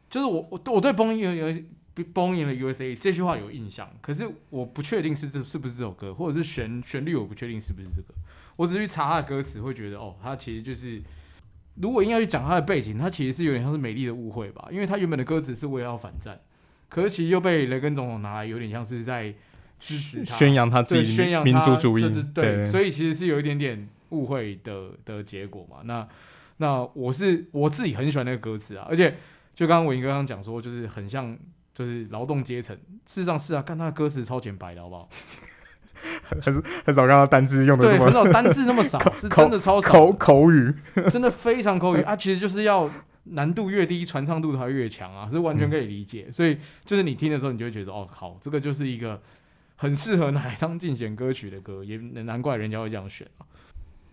[0.09, 1.67] 就是我，我，我对 Born in
[2.13, 8.13] Born in the USA 这句话有印象，可是我不确定是这是不是这首歌，或者是旋旋律，我不确定是不是这个。
[8.55, 11.01] 我只是去查他的歌词，会觉得哦，他其实就是。
[11.75, 16.39] 如果硬要去讲他的背景，他其实是有点像是美丽的误会吧，因为他原本的歌词是为了要反战，
[16.93, 19.33] 可是其实又被雷根总统拿来有点像是在
[19.79, 25.77] 支持他，宣扬他自己宣扬民族主义，对对对，所以其实是有一点点误会的的结果嘛。
[25.85, 26.07] 那
[26.57, 29.15] 那我是我自己很喜欢那个歌词啊，而且
[29.55, 31.35] 就刚刚文英哥刚刚讲说，就是很像
[31.73, 32.75] 就是劳动阶层，
[33.07, 35.09] 事实上是啊，看他的歌词超简白的好不好？
[36.41, 40.73] 很很少看到单字用的，对，很少单字那么少， 是真的超少口口语，
[41.09, 42.13] 真的非常口语啊！
[42.13, 42.89] 其实就是要
[43.23, 46.25] 难度越低，传唱度才会越强啊，是完全可以理解。
[46.27, 49.21] 嗯、所以就是你听的时候，你就会觉得哦，好，这个就是一个
[49.75, 53.45] 很适合拿来当竞选歌曲的歌，也难怪人家会这样选啊。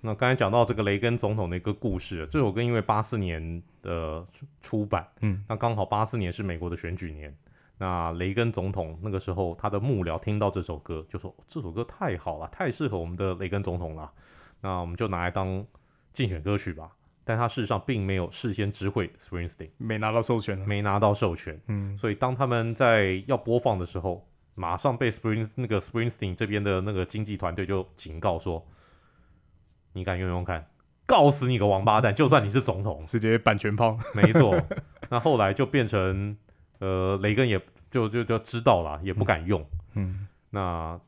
[0.03, 4.27] 那刚才讲到这个雷根总统的一个故事，这首歌因为八四年的
[4.63, 7.37] 出版，嗯，那刚好八四年是美国的选举年。
[7.77, 14.13] 那雷根总统那个时候，他的幕僚听到这首歌，就说这首歌太好了，太适合我们的雷根总统了。
[14.61, 15.65] 那我们就拿来当
[16.13, 16.91] 竞选歌曲吧。
[17.31, 21.61] 但他事实上并没有事先知会 Springsteen，没拿到授权，没拿到授权。
[21.69, 28.67] 嗯，所以当他们在要播放的时候，马上被 Spring 那个 Springsteen 这边的那个经纪团队就警告说
[29.95, 30.67] ：“你敢用用看，
[31.07, 32.13] 告死你个王八蛋！
[32.13, 34.61] 就算你是总统，直接版权炮。”没错。
[35.09, 36.37] 那后来就变成。
[36.81, 39.61] 呃，雷根也就就就知道了，也不敢用。
[39.93, 41.01] 嗯，嗯，那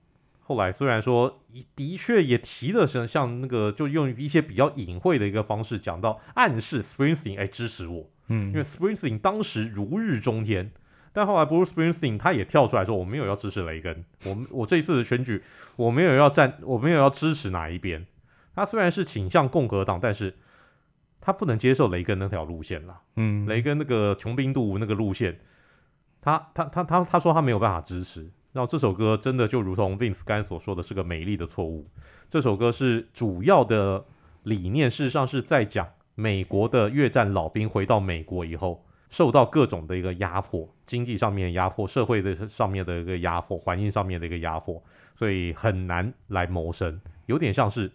[0.43, 1.43] 后来虽然说
[1.75, 10.71] 的确也提了像像那个，就用一些比较隐晦的一个方式讲到暗示 Springsteen 哎支持我，嗯，因为 Springsteen 当时如日中天，
[11.13, 15.43] 但后来 Bruce Springsteen 他也跳出来说我没有要支持雷根，我我这一次的选举
[15.77, 18.07] 我没有要站，我没有要支持哪一边。
[18.55, 20.35] 他虽然是倾向共和党，但是
[21.21, 23.01] 他不能接受雷根那条路线了。
[23.17, 25.41] 嗯，雷根那个穷兵黩武那个路线。
[26.21, 31.87] 他他他他他说他没有办法支持，然后这首歌真的就如同 Vince 刚才所说的是个美丽的错误。
[32.29, 34.05] 这首歌是主要的
[34.43, 44.83] 理念，事实上是在讲美国的越战老兵回到美国以后，受到各种的一个压迫，经济上面的压迫，社会的上面的一个压迫，环境上面的一个压迫，
[45.15, 47.91] 所以很难来谋生，有点像是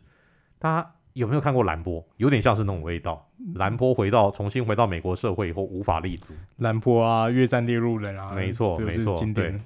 [0.60, 2.04] 他有没有看过蓝波？
[2.18, 3.28] 有点像是那种味道。
[3.56, 6.34] 蓝波回到重新回到美国社会以后无法立足。
[6.58, 9.60] 蓝波啊，越战猎入人啊，没错没错，对，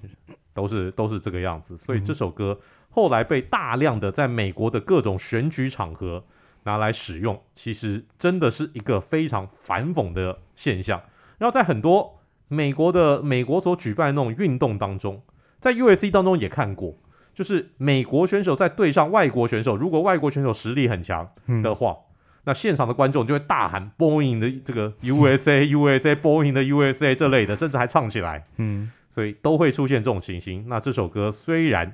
[0.54, 1.78] 都是都是这个样子。
[1.78, 6.24] 所以这首歌后来被大量的在美国的各种选举场合
[6.64, 11.02] 拿来使用，其实真的是一个非常反讽的现象。
[11.38, 15.22] 然后在很多美国的美国所举办的那种运动当中，
[15.60, 16.98] 在 u s c 当中也看过。
[17.34, 21.28] 就是美国选手在对上外国选手，如果外国选手实力很强
[21.64, 22.04] 的话，嗯、
[22.44, 28.46] 那现场的观众就会大喊 “Boeing 的这个 USA USA Boeing 的 USA” 这类的，甚至还唱起来。
[28.58, 30.66] 嗯，所以都会出现这种情形。
[30.68, 31.94] 那这首歌虽然，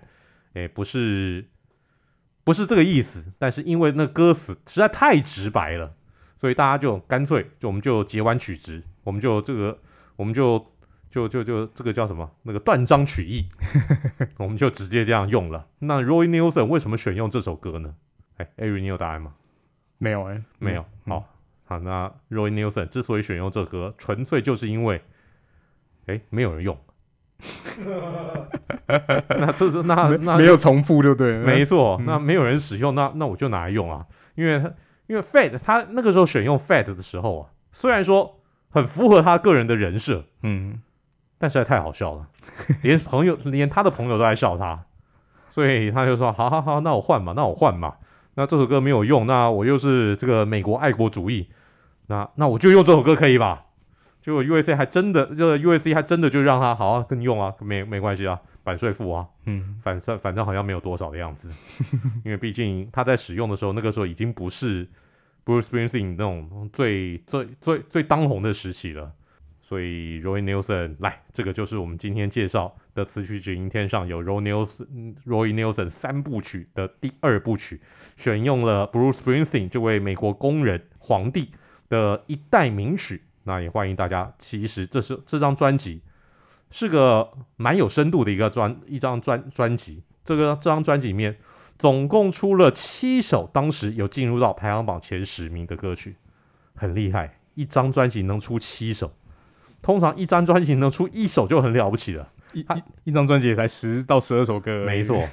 [0.54, 1.46] 诶不是
[2.44, 5.96] 不是这个意思，但是因为那歌词实在太直白了，
[6.38, 9.80] 所以大家就干脆就我们就截弯取直，我们就这个
[10.16, 10.66] 我们就。
[11.10, 12.30] 就就就这个叫什么？
[12.44, 13.48] 那个断章取义，
[14.36, 15.66] 我们就直接这样用了。
[15.80, 17.96] 那 Roy Nelson 为什么选用这首歌呢？
[18.36, 19.34] 哎，Ari，你有答案吗？
[19.98, 20.82] 没有哎、欸，没有。
[21.06, 25.02] 嗯、好，好，那 Roy Nelson 之所以选用这首歌，纯粹就是因为，
[26.08, 26.78] 哎，没有人用。
[29.30, 31.46] 那这是那那没有重复，就对了。
[31.46, 34.06] 没错，那没有人使用，那那我就拿来用啊。
[34.36, 34.54] 因为
[35.08, 40.82] 因为 Fed 他那个时候选用 Fed 的时候啊，虽然说很符合他个人的人设，嗯。
[41.40, 42.28] 但实在太好笑了，
[42.82, 44.86] 连朋友连他的朋友都在笑他，
[45.50, 47.94] 所以他就说：“好好好，那我换嘛，那我换嘛。
[48.34, 51.48] 那这首歌没有用，那我又是这个美国爱国主义，
[52.08, 53.66] 那那我就用这首歌可以吧？”
[54.28, 61.50] 结果 UAC 还真的，这个 UAC 还真的就让他好啊，跟你用啊，没没关系啊，版税付啊，嗯，反正反正好像没有多少的样子，
[62.26, 64.86] 因为毕竟他在使用的时候，那个时候已经不是
[65.46, 69.10] Bruce Springsteen 那种最最最最当红的时期了。
[69.62, 77.80] 所以，Roy Nelson 来，这个就是我们今天介绍的词曲只应天上有 Roy Nelson，Roy Nelson 三部曲的第二部曲，
[78.18, 81.52] 选用了 Bruce Springsteen 这位美国工人皇帝
[81.88, 83.22] 的一代名曲。
[83.48, 86.02] 那也欢迎大家，其实这是这张专辑
[86.70, 90.04] 是个蛮有深度的一个专一张专专辑。
[90.26, 91.38] 这个这张专辑里面
[91.80, 96.18] 总共出了七首，当时有进入到排行榜前十名的歌曲，
[96.76, 99.14] 很厉害，一张专辑能出七首。
[99.82, 102.66] 通常一张专辑能出一首就很了不起了，一
[103.06, 105.26] 一张专辑也才十到十二首歌，没错，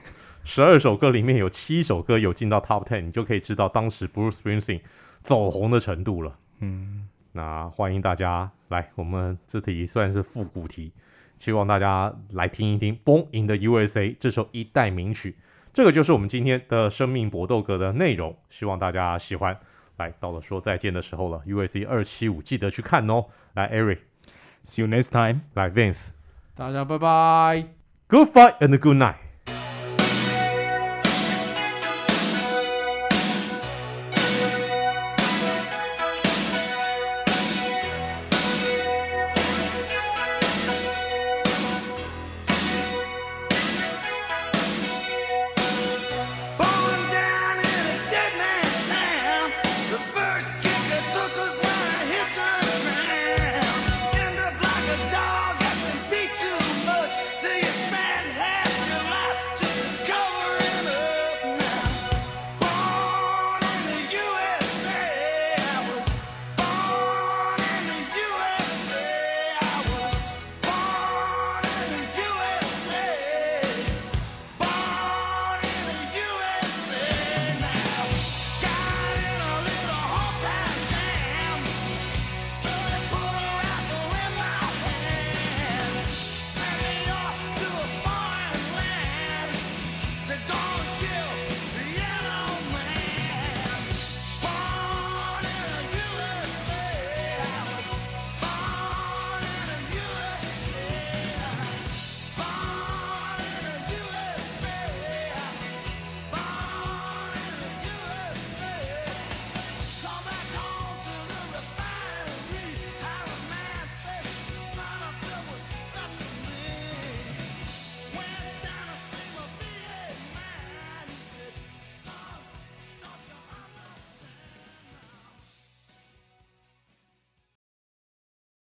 [0.44, 4.82] 十二首歌里面有七首歌有进到 Top Ten，你就可以知道当时 Bruce Springsteen
[5.22, 6.38] 走红的程度了。
[6.60, 10.92] 嗯，那欢迎大家来，我们这题算是复古题，
[11.40, 15.34] 希望大家来听一听《Born in the USA》这首一代名曲。
[15.72, 19.58] 这个就是我们今天的生命搏斗歌的内容，希望大家喜欢。
[19.96, 23.26] 来到了说再见的时候了，U S C 二七五记得去看哦。
[23.54, 23.98] 来，Eric。
[24.64, 25.42] See you next time.
[25.54, 26.10] Like Vince，
[26.54, 27.66] 大家拜拜。
[28.08, 29.23] Good fight and good night.